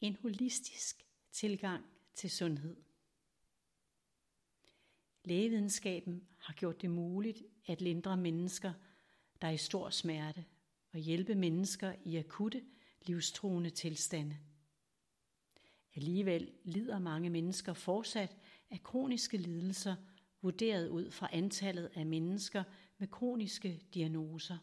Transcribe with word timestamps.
En 0.00 0.16
holistisk 0.16 1.06
tilgang 1.32 1.84
til 2.14 2.30
sundhed. 2.30 2.76
Lægevidenskaben 5.24 6.28
har 6.38 6.54
gjort 6.54 6.82
det 6.82 6.90
muligt 6.90 7.42
at 7.66 7.80
lindre 7.80 8.16
mennesker, 8.16 8.72
der 9.40 9.48
er 9.48 9.52
i 9.52 9.56
stor 9.56 9.90
smerte, 9.90 10.44
og 10.92 10.98
hjælpe 10.98 11.34
mennesker 11.34 11.94
i 12.04 12.16
akutte, 12.16 12.64
livstruende 13.02 13.70
tilstande. 13.70 14.38
Alligevel 15.94 16.52
lider 16.64 16.98
mange 16.98 17.30
mennesker 17.30 17.72
fortsat 17.72 18.36
af 18.70 18.82
kroniske 18.82 19.36
lidelser, 19.36 19.96
vurderet 20.40 20.88
ud 20.88 21.10
fra 21.10 21.28
antallet 21.32 21.90
af 21.94 22.06
mennesker 22.06 22.64
med 22.98 23.08
kroniske 23.08 23.82
diagnoser. 23.94 24.58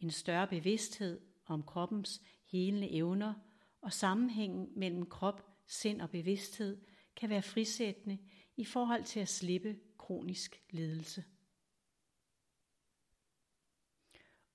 En 0.00 0.10
større 0.10 0.48
bevidsthed 0.48 1.20
om 1.46 1.62
kroppens 1.62 2.22
helende 2.50 2.90
evner 2.90 3.34
og 3.80 3.92
sammenhængen 3.92 4.68
mellem 4.76 5.06
krop, 5.06 5.46
sind 5.66 6.00
og 6.00 6.10
bevidsthed 6.10 6.80
kan 7.16 7.30
være 7.30 7.42
frisættende 7.42 8.18
i 8.56 8.64
forhold 8.64 9.04
til 9.04 9.20
at 9.20 9.28
slippe 9.28 9.78
kronisk 9.98 10.62
lidelse. 10.70 11.24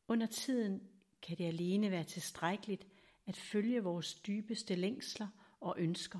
Under 0.07 0.25
tiden 0.25 0.81
kan 1.21 1.37
det 1.37 1.45
alene 1.45 1.91
være 1.91 2.03
tilstrækkeligt 2.03 2.87
at 3.25 3.37
følge 3.37 3.83
vores 3.83 4.13
dybeste 4.13 4.75
længsler 4.75 5.27
og 5.59 5.75
ønsker, 5.77 6.19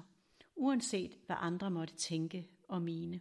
uanset 0.55 1.17
hvad 1.26 1.36
andre 1.39 1.72
måtte 1.72 1.95
tænke 1.95 2.48
og 2.67 2.81
mene. 2.81 3.20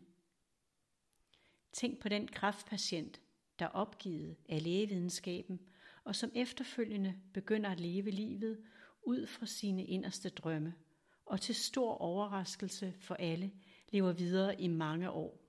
Tænk 1.72 2.00
på 2.00 2.08
den 2.08 2.28
kraftpatient, 2.28 3.20
der 3.58 3.66
opgivet 3.66 4.36
af 4.48 4.62
lægevidenskaben, 4.62 5.60
og 6.04 6.16
som 6.16 6.30
efterfølgende 6.34 7.20
begynder 7.32 7.70
at 7.70 7.80
leve 7.80 8.10
livet 8.10 8.64
ud 9.02 9.26
fra 9.26 9.46
sine 9.46 9.84
inderste 9.84 10.28
drømme, 10.28 10.74
og 11.26 11.40
til 11.40 11.54
stor 11.54 11.94
overraskelse 11.94 12.94
for 13.00 13.14
alle 13.14 13.52
lever 13.88 14.12
videre 14.12 14.60
i 14.60 14.68
mange 14.68 15.10
år. 15.10 15.40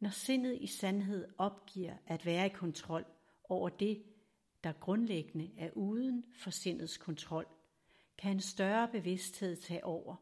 Når 0.00 0.10
sindet 0.10 0.58
i 0.60 0.66
sandhed 0.66 1.28
opgiver 1.38 1.96
at 2.06 2.26
være 2.26 2.46
i 2.46 2.48
kontrol 2.48 3.04
over 3.44 3.68
det, 3.68 4.02
der 4.64 4.72
grundlæggende 4.72 5.50
er 5.58 5.70
uden 5.70 6.24
for 6.34 6.50
sindets 6.50 6.96
kontrol, 6.96 7.46
kan 8.18 8.30
en 8.30 8.40
større 8.40 8.88
bevidsthed 8.88 9.56
tage 9.56 9.84
over, 9.84 10.16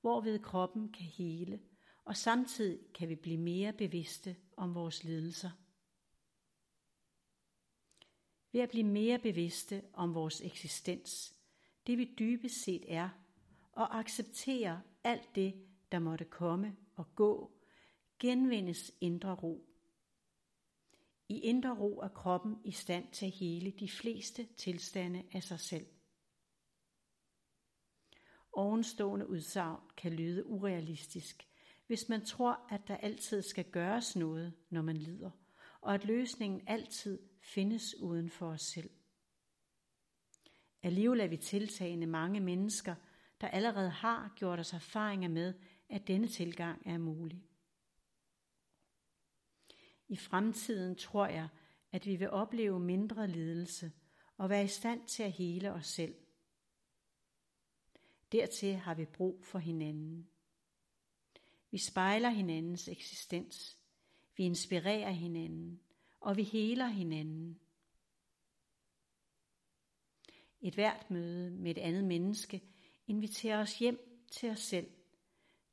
hvorved 0.00 0.38
kroppen 0.38 0.92
kan 0.92 1.06
hele, 1.06 1.60
og 2.04 2.16
samtidig 2.16 2.78
kan 2.94 3.08
vi 3.08 3.14
blive 3.14 3.38
mere 3.38 3.72
bevidste 3.72 4.36
om 4.56 4.74
vores 4.74 5.04
lidelser. 5.04 5.50
Ved 8.54 8.62
at 8.62 8.70
blive 8.70 8.84
mere 8.84 9.18
bevidste 9.18 9.82
om 9.92 10.14
vores 10.14 10.40
eksistens, 10.40 11.34
det 11.86 11.98
vi 11.98 12.14
dybest 12.18 12.62
set 12.62 12.84
er, 12.88 13.08
og 13.72 13.98
acceptere 13.98 14.82
alt 15.04 15.34
det, 15.34 15.54
der 15.92 15.98
måtte 15.98 16.24
komme 16.24 16.76
og 16.96 17.14
gå, 17.14 17.52
genvindes 18.18 18.92
indre 19.00 19.34
ro. 19.34 19.68
I 21.28 21.40
indre 21.40 21.74
ro 21.74 21.98
er 21.98 22.08
kroppen 22.08 22.60
i 22.64 22.70
stand 22.70 23.12
til 23.12 23.26
at 23.26 23.32
hele 23.32 23.70
de 23.70 23.88
fleste 23.88 24.48
tilstande 24.56 25.22
af 25.32 25.42
sig 25.42 25.60
selv. 25.60 25.86
Ovenstående 28.52 29.28
udsagn 29.28 29.80
kan 29.96 30.12
lyde 30.12 30.46
urealistisk, 30.46 31.48
hvis 31.86 32.08
man 32.08 32.24
tror, 32.24 32.66
at 32.70 32.88
der 32.88 32.96
altid 32.96 33.42
skal 33.42 33.64
gøres 33.64 34.16
noget, 34.16 34.52
når 34.70 34.82
man 34.82 34.96
lider, 34.96 35.30
og 35.84 35.94
at 35.94 36.04
løsningen 36.04 36.62
altid 36.66 37.18
findes 37.40 37.94
uden 38.00 38.30
for 38.30 38.46
os 38.48 38.62
selv. 38.62 38.90
Alligevel 40.82 41.20
er 41.20 41.26
vi 41.26 41.36
tiltagende 41.36 42.06
mange 42.06 42.40
mennesker, 42.40 42.94
der 43.40 43.48
allerede 43.48 43.90
har 43.90 44.32
gjort 44.36 44.58
os 44.58 44.72
erfaringer 44.72 45.28
med, 45.28 45.54
at 45.88 46.06
denne 46.06 46.28
tilgang 46.28 46.82
er 46.86 46.98
mulig. 46.98 47.44
I 50.08 50.16
fremtiden 50.16 50.96
tror 50.96 51.26
jeg, 51.26 51.48
at 51.92 52.06
vi 52.06 52.16
vil 52.16 52.30
opleve 52.30 52.80
mindre 52.80 53.28
lidelse 53.28 53.92
og 54.36 54.50
være 54.50 54.64
i 54.64 54.68
stand 54.68 55.08
til 55.08 55.22
at 55.22 55.32
hele 55.32 55.72
os 55.72 55.86
selv. 55.86 56.14
Dertil 58.32 58.74
har 58.74 58.94
vi 58.94 59.04
brug 59.04 59.44
for 59.44 59.58
hinanden. 59.58 60.28
Vi 61.70 61.78
spejler 61.78 62.30
hinandens 62.30 62.88
eksistens. 62.88 63.83
Vi 64.36 64.44
inspirerer 64.44 65.10
hinanden, 65.10 65.80
og 66.20 66.36
vi 66.36 66.42
heler 66.42 66.86
hinanden. 66.86 67.60
Et 70.60 70.74
hvert 70.74 71.10
møde 71.10 71.50
med 71.50 71.70
et 71.70 71.78
andet 71.78 72.04
menneske 72.04 72.62
inviterer 73.06 73.60
os 73.60 73.78
hjem 73.78 74.26
til 74.30 74.50
os 74.50 74.60
selv, 74.60 74.90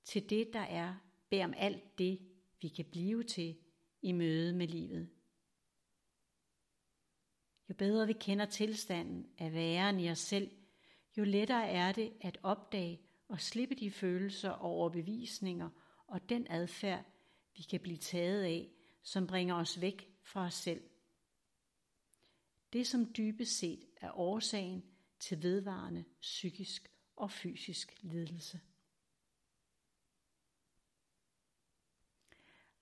til 0.04 0.30
det, 0.30 0.54
der 0.54 0.60
er, 0.60 0.96
bag 1.30 1.44
om 1.44 1.54
alt 1.58 1.98
det, 1.98 2.20
vi 2.62 2.68
kan 2.68 2.86
blive 2.86 3.24
til 3.24 3.58
i 4.02 4.12
møde 4.12 4.54
med 4.54 4.68
livet. 4.68 5.10
Jo 7.70 7.76
bedre 7.76 8.08
vi 8.08 8.14
kender 8.14 8.46
tilstanden 8.46 9.28
af 9.38 9.54
væren 9.54 10.00
i 10.00 10.10
os 10.10 10.20
selv, 10.20 10.52
jo 11.18 11.24
lettere 11.24 11.68
er 11.68 11.92
det 11.92 12.14
at 12.22 12.38
opdage 12.44 13.02
og 13.28 13.42
slippe 13.42 13.76
de 13.76 13.92
følelser 13.92 14.50
og 14.50 14.72
overbevisninger 14.72 15.70
og 16.08 16.30
den 16.30 16.48
adfærd, 16.50 17.06
vi 17.58 17.62
kan 17.62 17.80
blive 17.80 17.98
taget 17.98 18.44
af, 18.44 18.72
som 19.04 19.28
bringer 19.28 19.56
os 19.56 19.82
væk 19.82 20.14
fra 20.24 20.46
os 20.46 20.54
selv. 20.54 20.84
Det, 22.74 22.88
som 22.88 23.14
dybest 23.14 23.58
set 23.58 23.86
er 24.02 24.12
årsagen 24.18 24.84
til 25.20 25.44
vedvarende 25.44 26.06
psykisk 26.22 26.92
og 27.16 27.32
fysisk 27.32 27.98
lidelse. 28.02 28.62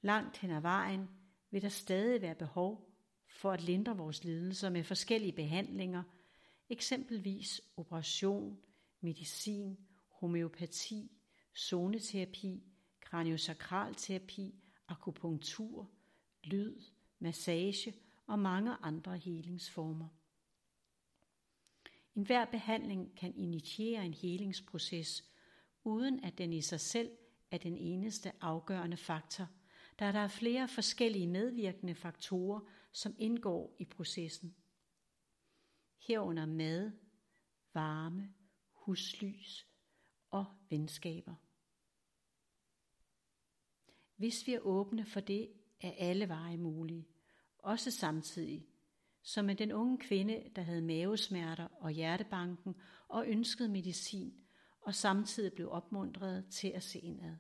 Langt 0.02 0.38
hen 0.38 0.52
ad 0.52 0.62
vejen 0.62 1.10
vil 1.52 1.62
der 1.62 1.70
stadig 1.70 2.22
være 2.22 2.36
behov 2.36 2.90
for 3.28 3.52
at 3.52 3.62
lindre 3.62 3.98
vores 3.98 4.24
lidelser 4.24 4.70
med 4.70 4.84
forskellige 4.84 5.34
behandlinger, 5.34 6.04
eksempelvis 6.70 7.62
operation, 7.78 8.60
medicin, 9.02 9.78
homeopati, 10.10 11.12
zoneterapi, 11.58 12.64
kraniosakralterapi, 13.10 14.56
akupunktur, 14.88 15.90
lyd, 16.44 16.82
massage 17.20 17.94
og 18.28 18.40
mange 18.40 18.72
andre 18.72 19.18
helingsformer. 19.18 20.08
En 22.16 22.26
hver 22.26 22.46
behandling 22.46 23.18
kan 23.18 23.36
initiere 23.36 24.06
en 24.06 24.14
helingsproces, 24.14 25.24
uden 25.84 26.24
at 26.24 26.38
den 26.38 26.54
i 26.54 26.62
sig 26.62 26.80
selv 26.80 27.12
er 27.52 27.58
den 27.58 27.78
eneste 27.78 28.32
afgørende 28.42 28.98
faktor, 28.98 29.48
da 30.00 30.12
der 30.12 30.20
er 30.20 30.28
flere 30.28 30.68
forskellige 30.68 31.28
medvirkende 31.28 31.96
faktorer, 31.96 32.60
som 32.92 33.16
indgår 33.20 33.76
i 33.80 33.86
processen. 33.86 34.56
Herunder 36.08 36.46
mad, 36.46 36.92
varme, 37.74 38.34
huslys 38.74 39.68
og 40.30 40.46
venskaber. 40.70 41.36
Hvis 44.20 44.48
vi 44.48 44.54
er 44.54 44.60
åbne 44.60 45.06
for 45.06 45.20
det, 45.20 45.52
er 45.82 45.92
alle 45.98 46.28
veje 46.28 46.58
mulige, 46.58 47.08
også 47.58 47.92
samtidig, 47.92 48.68
som 49.24 49.46
med 49.46 49.56
den 49.56 49.72
unge 49.72 49.98
kvinde, 49.98 50.50
der 50.56 50.62
havde 50.62 50.82
mavesmerter 50.82 51.68
og 51.68 51.92
hjertebanken 51.92 52.76
og 53.08 53.28
ønskede 53.28 53.70
medicin, 53.70 54.34
og 54.82 54.96
samtidig 54.96 55.54
blev 55.54 55.72
opmuntret 55.72 56.46
til 56.50 56.68
at 56.68 56.84
se 56.84 57.00
indad. 57.00 57.36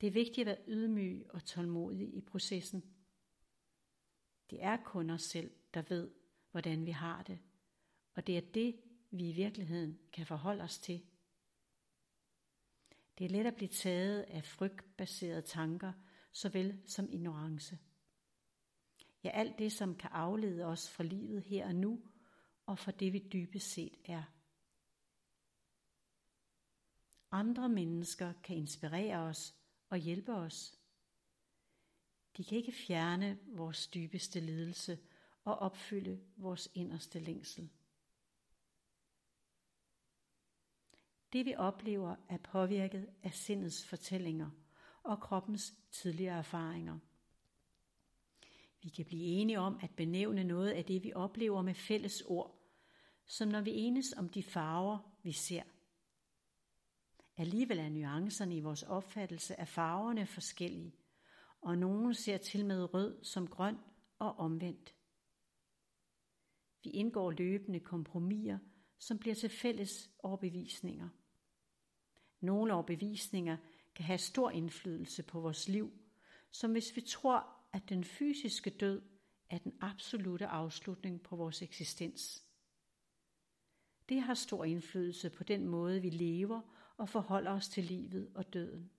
Det 0.00 0.06
er 0.06 0.10
vigtigt 0.10 0.48
at 0.48 0.56
være 0.56 0.68
ydmyg 0.68 1.26
og 1.30 1.44
tålmodig 1.44 2.14
i 2.14 2.20
processen. 2.20 2.82
Det 4.50 4.62
er 4.62 4.76
kun 4.84 5.10
os 5.10 5.22
selv, 5.22 5.50
der 5.74 5.82
ved, 5.88 6.10
hvordan 6.50 6.86
vi 6.86 6.90
har 6.90 7.22
det, 7.22 7.38
og 8.14 8.26
det 8.26 8.36
er 8.36 8.52
det, 8.54 8.80
vi 9.10 9.28
i 9.28 9.32
virkeligheden 9.32 9.98
kan 10.12 10.26
forholde 10.26 10.62
os 10.62 10.78
til. 10.78 11.02
Det 13.18 13.24
er 13.24 13.28
let 13.28 13.46
at 13.46 13.56
blive 13.56 13.68
taget 13.68 14.22
af 14.22 14.44
frygtbaserede 14.44 15.42
tanker, 15.42 15.92
såvel 16.32 16.82
som 16.86 17.08
ignorance. 17.12 17.78
Ja, 19.24 19.30
alt 19.30 19.58
det, 19.58 19.72
som 19.72 19.94
kan 19.94 20.10
aflede 20.12 20.64
os 20.64 20.90
fra 20.90 21.04
livet 21.04 21.42
her 21.42 21.66
og 21.66 21.74
nu, 21.74 22.00
og 22.66 22.78
fra 22.78 22.92
det, 22.92 23.12
vi 23.12 23.18
dybest 23.18 23.70
set 23.70 23.96
er. 24.04 24.22
Andre 27.30 27.68
mennesker 27.68 28.32
kan 28.44 28.56
inspirere 28.56 29.18
os 29.18 29.54
og 29.88 29.98
hjælpe 29.98 30.34
os. 30.34 30.78
De 32.36 32.44
kan 32.44 32.58
ikke 32.58 32.72
fjerne 32.72 33.38
vores 33.46 33.86
dybeste 33.86 34.40
lidelse 34.40 34.98
og 35.44 35.58
opfylde 35.58 36.20
vores 36.36 36.68
inderste 36.74 37.18
længsel. 37.18 37.70
Det 41.32 41.46
vi 41.46 41.54
oplever 41.54 42.16
er 42.28 42.36
påvirket 42.36 43.08
af 43.22 43.32
sindets 43.32 43.86
fortællinger 43.86 44.50
og 45.02 45.20
kroppens 45.20 45.74
tidligere 45.90 46.38
erfaringer. 46.38 46.98
Vi 48.82 48.88
kan 48.88 49.04
blive 49.04 49.22
enige 49.22 49.60
om 49.60 49.78
at 49.82 49.90
benævne 49.96 50.44
noget 50.44 50.70
af 50.70 50.84
det, 50.84 51.04
vi 51.04 51.12
oplever 51.12 51.62
med 51.62 51.74
fælles 51.74 52.22
ord, 52.22 52.58
som 53.26 53.48
når 53.48 53.60
vi 53.60 53.74
enes 53.74 54.12
om 54.12 54.28
de 54.28 54.42
farver, 54.42 54.98
vi 55.22 55.32
ser. 55.32 55.62
Alligevel 57.36 57.78
er 57.78 57.88
nuancerne 57.88 58.56
i 58.56 58.60
vores 58.60 58.82
opfattelse 58.82 59.60
af 59.60 59.68
farverne 59.68 60.26
forskellige, 60.26 60.94
og 61.60 61.78
nogen 61.78 62.14
ser 62.14 62.36
til 62.36 62.66
med 62.66 62.94
rød 62.94 63.24
som 63.24 63.46
grøn 63.46 63.78
og 64.18 64.36
omvendt. 64.36 64.94
Vi 66.82 66.90
indgår 66.90 67.30
løbende 67.30 67.80
kompromiser, 67.80 68.58
som 68.98 69.18
bliver 69.18 69.34
til 69.34 69.50
fælles 69.50 70.10
overbevisninger. 70.18 71.08
Nogle 72.40 72.74
overbevisninger 72.74 73.56
kan 73.94 74.04
have 74.04 74.18
stor 74.18 74.50
indflydelse 74.50 75.22
på 75.22 75.40
vores 75.40 75.68
liv, 75.68 75.92
som 76.50 76.72
hvis 76.72 76.96
vi 76.96 77.00
tror, 77.00 77.46
at 77.72 77.88
den 77.88 78.04
fysiske 78.04 78.70
død 78.70 79.02
er 79.50 79.58
den 79.58 79.74
absolute 79.80 80.46
afslutning 80.46 81.22
på 81.22 81.36
vores 81.36 81.62
eksistens. 81.62 82.44
Det 84.08 84.20
har 84.20 84.34
stor 84.34 84.64
indflydelse 84.64 85.30
på 85.30 85.44
den 85.44 85.66
måde, 85.66 86.02
vi 86.02 86.10
lever 86.10 86.60
og 86.96 87.08
forholder 87.08 87.50
os 87.50 87.68
til 87.68 87.84
livet 87.84 88.30
og 88.34 88.52
døden. 88.52 88.90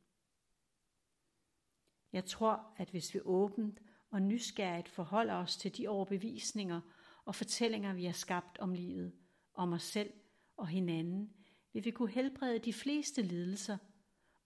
Jeg 2.13 2.25
tror, 2.25 2.73
at 2.77 2.89
hvis 2.89 3.13
vi 3.13 3.19
åbent 3.23 3.79
og 4.09 4.21
nysgerrigt 4.21 4.89
forholder 4.89 5.33
os 5.33 5.57
til 5.57 5.77
de 5.77 5.87
overbevisninger 5.87 6.81
og 7.25 7.35
fortællinger, 7.35 7.93
vi 7.93 8.05
har 8.05 8.11
skabt 8.11 8.57
om 8.57 8.73
livet, 8.73 9.13
om 9.57 9.73
os 9.73 9.83
selv 9.83 10.13
og 10.57 10.67
hinanden, 10.67 11.33
vil 11.73 11.85
vi 11.85 11.91
kunne 11.91 12.11
helbrede 12.11 12.59
de 12.59 12.73
fleste 12.73 13.21
lidelser, 13.21 13.77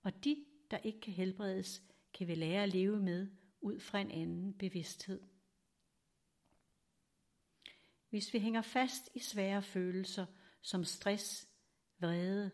og 0.04 0.24
de, 0.24 0.46
der 0.72 0.78
ikke 0.78 1.00
kan 1.00 1.14
helbredes, 1.14 1.84
kan 2.14 2.28
vi 2.28 2.36
lære 2.36 2.64
at 2.64 2.74
leve 2.74 3.00
med 3.00 3.32
ud 3.62 3.80
fra 3.80 4.00
en 4.00 4.12
anden 4.12 4.54
bevidsthed. 4.54 5.22
Hvis 8.10 8.34
vi 8.34 8.40
hænger 8.40 8.62
fast 8.62 9.10
i 9.16 9.20
svære 9.20 9.64
følelser 9.64 10.26
som 10.62 10.84
stress, 10.84 11.48
vrede, 12.00 12.52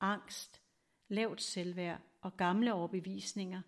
angst, 0.00 0.62
lavt 1.08 1.42
selvværd 1.42 2.00
og 2.20 2.36
gamle 2.36 2.72
overbevisninger, 2.72 3.62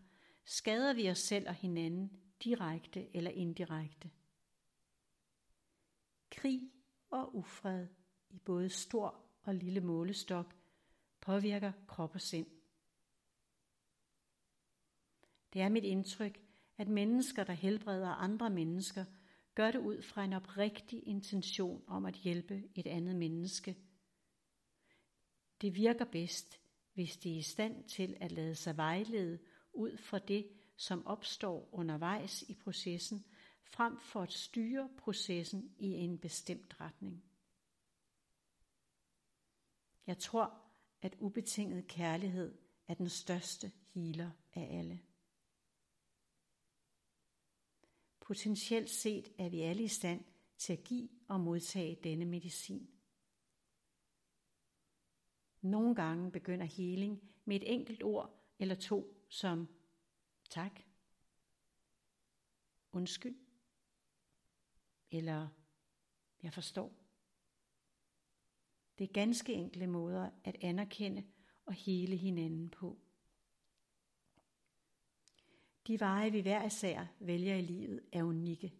skader 0.44 0.92
vi 0.92 1.10
os 1.10 1.18
selv 1.18 1.48
og 1.48 1.54
hinanden 1.54 2.10
direkte 2.44 3.16
eller 3.16 3.30
indirekte. 3.30 4.10
Krig 6.30 6.72
og 7.10 7.36
ufred 7.36 7.88
i 8.30 8.38
både 8.38 8.68
stor 8.68 9.24
og 9.42 9.54
lille 9.54 9.80
målestok 9.80 10.54
påvirker 11.20 11.72
krop 11.86 12.14
og 12.14 12.20
sind. 12.20 12.46
Det 15.52 15.60
er 15.60 15.68
mit 15.68 15.84
indtryk, 15.84 16.40
at 16.76 16.88
mennesker, 16.88 17.44
der 17.44 17.52
helbreder 17.52 18.08
andre 18.08 18.50
mennesker, 18.50 19.04
gør 19.54 19.70
det 19.70 19.78
ud 19.78 20.02
fra 20.02 20.24
en 20.24 20.32
oprigtig 20.32 21.06
intention 21.06 21.84
om 21.86 22.06
at 22.06 22.14
hjælpe 22.14 22.62
et 22.74 22.86
andet 22.86 23.16
menneske. 23.16 23.76
Det 25.60 25.74
virker 25.74 26.04
bedst, 26.04 26.60
hvis 26.94 27.16
de 27.16 27.32
er 27.34 27.38
i 27.38 27.42
stand 27.42 27.84
til 27.84 28.16
at 28.20 28.32
lade 28.32 28.54
sig 28.54 28.76
vejlede 28.76 29.38
ud 29.72 29.96
fra 29.96 30.18
det, 30.18 30.48
som 30.76 31.06
opstår 31.06 31.68
undervejs 31.72 32.42
i 32.42 32.54
processen, 32.54 33.24
frem 33.64 34.00
for 34.00 34.22
at 34.22 34.32
styre 34.32 34.88
processen 34.98 35.74
i 35.78 35.86
en 35.86 36.18
bestemt 36.18 36.80
retning. 36.80 37.27
Jeg 40.08 40.18
tror, 40.18 40.62
at 41.02 41.16
ubetinget 41.20 41.86
kærlighed 41.86 42.58
er 42.86 42.94
den 42.94 43.08
største 43.08 43.72
healer 43.94 44.30
af 44.54 44.78
alle. 44.78 45.00
Potentielt 48.20 48.90
set 48.90 49.32
er 49.38 49.48
vi 49.48 49.60
alle 49.60 49.82
i 49.82 49.88
stand 49.88 50.24
til 50.56 50.72
at 50.72 50.84
give 50.84 51.08
og 51.28 51.40
modtage 51.40 51.98
denne 52.04 52.24
medicin. 52.24 52.90
Nogle 55.60 55.94
gange 55.94 56.32
begynder 56.32 56.66
healing 56.66 57.32
med 57.44 57.56
et 57.56 57.72
enkelt 57.72 58.02
ord 58.02 58.44
eller 58.58 58.74
to 58.74 59.26
som 59.28 59.68
tak, 60.50 60.80
undskyld 62.92 63.38
eller 65.10 65.48
jeg 66.42 66.52
forstår. 66.54 67.07
Det 68.98 69.04
er 69.04 69.12
ganske 69.12 69.52
enkle 69.52 69.86
måder 69.86 70.30
at 70.44 70.56
anerkende 70.60 71.24
og 71.66 71.72
hele 71.72 72.16
hinanden 72.16 72.70
på. 72.70 72.98
De 75.86 76.00
veje, 76.00 76.32
vi 76.32 76.40
hver 76.40 76.66
især 76.66 77.06
vælger 77.20 77.54
i 77.54 77.60
livet, 77.60 78.00
er 78.12 78.22
unikke. 78.22 78.74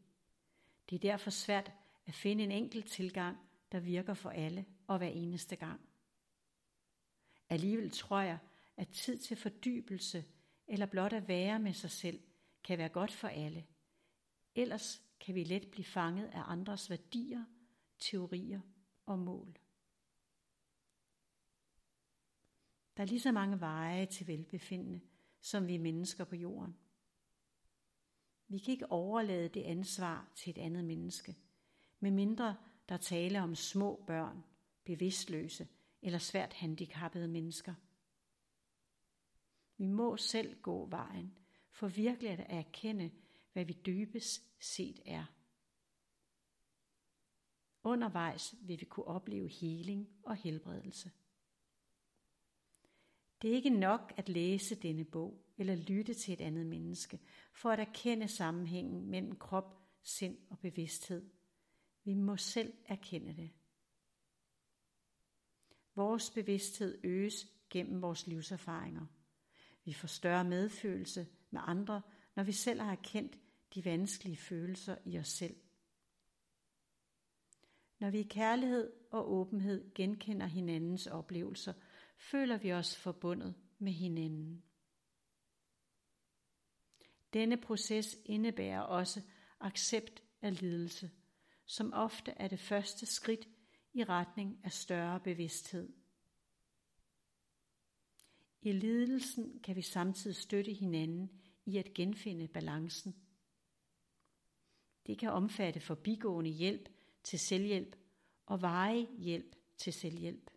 Det 0.90 0.96
er 0.96 1.00
derfor 1.00 1.30
svært 1.30 1.72
at 2.06 2.14
finde 2.14 2.44
en 2.44 2.52
enkelt 2.52 2.86
tilgang, 2.86 3.36
der 3.72 3.80
virker 3.80 4.14
for 4.14 4.30
alle 4.30 4.66
og 4.86 4.98
hver 4.98 5.08
eneste 5.08 5.56
gang. 5.56 5.80
Alligevel 7.48 7.90
tror 7.90 8.20
jeg, 8.20 8.38
at 8.76 8.88
tid 8.88 9.18
til 9.18 9.36
fordybelse 9.36 10.24
eller 10.66 10.86
blot 10.86 11.12
at 11.12 11.28
være 11.28 11.58
med 11.58 11.72
sig 11.72 11.90
selv 11.90 12.20
kan 12.64 12.78
være 12.78 12.88
godt 12.88 13.12
for 13.12 13.28
alle. 13.28 13.66
Ellers 14.54 15.02
kan 15.20 15.34
vi 15.34 15.44
let 15.44 15.70
blive 15.70 15.84
fanget 15.84 16.26
af 16.26 16.42
andres 16.46 16.90
værdier, 16.90 17.44
teorier 17.98 18.60
og 19.06 19.18
mål. 19.18 19.58
Der 22.98 23.04
er 23.04 23.08
lige 23.08 23.20
så 23.20 23.32
mange 23.32 23.60
veje 23.60 24.06
til 24.06 24.26
velbefindende, 24.26 25.00
som 25.40 25.66
vi 25.66 25.76
mennesker 25.76 26.24
på 26.24 26.36
jorden. 26.36 26.76
Vi 28.48 28.58
kan 28.58 28.72
ikke 28.72 28.92
overlade 28.92 29.48
det 29.48 29.62
ansvar 29.62 30.32
til 30.34 30.50
et 30.50 30.58
andet 30.58 30.84
menneske, 30.84 31.36
medmindre 32.00 32.56
der 32.88 32.96
tale 32.96 33.42
om 33.42 33.54
små 33.54 34.04
børn, 34.06 34.44
bevidstløse 34.84 35.68
eller 36.02 36.18
svært 36.18 36.52
handicappede 36.52 37.28
mennesker. 37.28 37.74
Vi 39.76 39.86
må 39.86 40.16
selv 40.16 40.60
gå 40.62 40.86
vejen, 40.86 41.34
for 41.70 41.88
virkelig 41.88 42.30
at 42.30 42.46
erkende, 42.48 43.10
hvad 43.52 43.64
vi 43.64 43.72
dybest 43.86 44.42
set 44.60 45.00
er. 45.06 45.24
Undervejs 47.82 48.54
vil 48.62 48.80
vi 48.80 48.84
kunne 48.84 49.06
opleve 49.06 49.48
heling 49.48 50.08
og 50.22 50.36
helbredelse. 50.36 51.10
Det 53.42 53.50
er 53.50 53.54
ikke 53.54 53.70
nok 53.70 54.12
at 54.16 54.28
læse 54.28 54.74
denne 54.74 55.04
bog 55.04 55.44
eller 55.58 55.74
lytte 55.74 56.14
til 56.14 56.32
et 56.34 56.40
andet 56.40 56.66
menneske 56.66 57.20
for 57.52 57.70
at 57.70 57.80
erkende 57.80 58.28
sammenhængen 58.28 59.10
mellem 59.10 59.36
krop, 59.36 59.78
sind 60.02 60.38
og 60.50 60.58
bevidsthed. 60.58 61.30
Vi 62.04 62.14
må 62.14 62.36
selv 62.36 62.72
erkende 62.84 63.36
det. 63.36 63.50
Vores 65.94 66.30
bevidsthed 66.30 66.98
øges 67.04 67.46
gennem 67.70 68.02
vores 68.02 68.26
livserfaringer. 68.26 69.06
Vi 69.84 69.92
får 69.92 70.08
større 70.08 70.44
medfølelse 70.44 71.26
med 71.50 71.60
andre, 71.64 72.02
når 72.36 72.42
vi 72.42 72.52
selv 72.52 72.80
har 72.80 72.92
erkendt 72.92 73.38
de 73.74 73.84
vanskelige 73.84 74.36
følelser 74.36 74.96
i 75.04 75.18
os 75.18 75.28
selv. 75.28 75.56
Når 77.98 78.10
vi 78.10 78.18
i 78.18 78.28
kærlighed 78.30 78.92
og 79.10 79.32
åbenhed 79.32 79.94
genkender 79.94 80.46
hinandens 80.46 81.06
oplevelser, 81.06 81.72
føler 82.18 82.56
vi 82.56 82.72
os 82.72 82.96
forbundet 82.96 83.54
med 83.78 83.92
hinanden. 83.92 84.62
Denne 87.32 87.56
proces 87.56 88.16
indebærer 88.24 88.80
også 88.80 89.22
accept 89.60 90.22
af 90.42 90.60
lidelse, 90.60 91.10
som 91.64 91.92
ofte 91.92 92.30
er 92.30 92.48
det 92.48 92.60
første 92.60 93.06
skridt 93.06 93.48
i 93.92 94.04
retning 94.04 94.60
af 94.64 94.72
større 94.72 95.20
bevidsthed. 95.20 95.92
I 98.62 98.72
lidelsen 98.72 99.60
kan 99.60 99.76
vi 99.76 99.82
samtidig 99.82 100.36
støtte 100.36 100.72
hinanden 100.72 101.30
i 101.64 101.76
at 101.76 101.94
genfinde 101.94 102.48
balancen. 102.48 103.16
Det 105.06 105.18
kan 105.18 105.30
omfatte 105.30 105.80
forbigående 105.80 106.50
hjælp 106.50 106.88
til 107.22 107.38
selvhjælp 107.38 107.96
og 108.46 108.62
varig 108.62 109.08
hjælp 109.18 109.56
til 109.76 109.92
selvhjælp. 109.92 110.50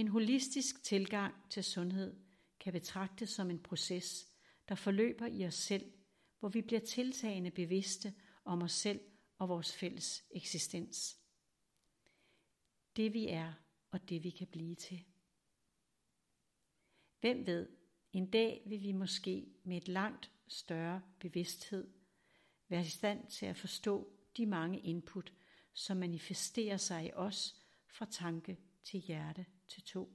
En 0.00 0.08
holistisk 0.08 0.82
tilgang 0.82 1.34
til 1.50 1.64
sundhed 1.64 2.16
kan 2.60 2.72
betragtes 2.72 3.30
som 3.30 3.50
en 3.50 3.62
proces, 3.62 4.28
der 4.68 4.74
forløber 4.74 5.26
i 5.26 5.46
os 5.46 5.54
selv, 5.54 5.92
hvor 6.38 6.48
vi 6.48 6.62
bliver 6.62 6.80
tiltagende 6.80 7.50
bevidste 7.50 8.14
om 8.44 8.62
os 8.62 8.72
selv 8.72 9.00
og 9.38 9.48
vores 9.48 9.76
fælles 9.76 10.24
eksistens. 10.30 11.18
Det 12.96 13.12
vi 13.12 13.28
er 13.28 13.52
og 13.90 14.08
det 14.08 14.24
vi 14.24 14.30
kan 14.30 14.46
blive 14.46 14.74
til. 14.74 15.04
Hvem 17.20 17.46
ved, 17.46 17.68
en 18.12 18.30
dag 18.30 18.62
vil 18.66 18.82
vi 18.82 18.92
måske 18.92 19.46
med 19.64 19.76
et 19.76 19.88
langt 19.88 20.30
større 20.48 21.02
bevidsthed 21.18 21.88
være 22.68 22.80
i 22.80 22.88
stand 22.88 23.26
til 23.26 23.46
at 23.46 23.56
forstå 23.56 24.12
de 24.36 24.46
mange 24.46 24.80
input, 24.80 25.32
som 25.72 25.96
manifesterer 25.96 26.76
sig 26.76 27.06
i 27.06 27.12
os 27.12 27.56
fra 27.86 28.06
tanke 28.10 28.58
til 28.84 29.00
hjerte 29.00 29.46
til 29.70 29.82
to. 29.82 30.08